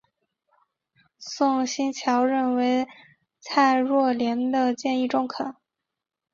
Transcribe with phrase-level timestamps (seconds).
[1.19, 2.87] 宋欣桥认为
[3.39, 5.55] 蔡若莲的建议中肯。